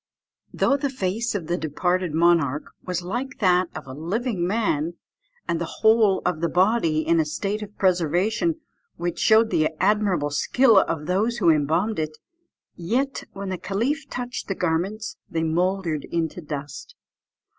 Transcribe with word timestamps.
Though 0.51 0.77
the 0.77 0.89
face 0.89 1.35
of 1.35 1.45
the 1.45 1.57
departed 1.59 2.11
monarch 2.11 2.71
was 2.83 3.03
like 3.03 3.37
that 3.37 3.67
of 3.75 3.85
a 3.85 3.93
living 3.93 4.47
man, 4.47 4.95
and 5.47 5.61
the 5.61 5.75
whole 5.83 6.23
of 6.25 6.41
the 6.41 6.49
body 6.49 7.01
in 7.07 7.19
a 7.19 7.23
state 7.25 7.61
of 7.61 7.77
preservation, 7.77 8.61
which 8.95 9.19
showed 9.19 9.51
the 9.51 9.69
admirable 9.79 10.31
skill 10.31 10.79
of 10.79 11.05
those 11.05 11.37
who 11.37 11.51
embalmed 11.51 11.99
it, 11.99 12.17
yet 12.75 13.25
when 13.33 13.49
the 13.49 13.59
caliph 13.59 14.09
touched 14.09 14.47
the 14.47 14.55
garments 14.55 15.17
they 15.29 15.43
mouldered 15.43 16.05
into 16.05 16.41
dust. 16.41 16.95